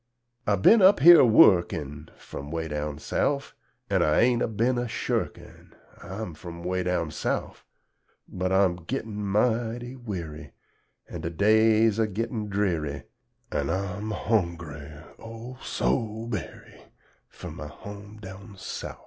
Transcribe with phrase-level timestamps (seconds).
[0.47, 3.53] I bin up here a wuckin', From 'weh down Souf,
[3.87, 7.67] An' I ain't a bin a shurkin' I'm frum 'weh down Souf;
[8.27, 10.53] But I'm gittin' mighty werry,
[11.07, 13.03] An' de days a gittin' drerry,
[13.51, 16.81] An' I'm hongry, O, so berry,
[17.29, 18.97] Fur my hom' down Souf.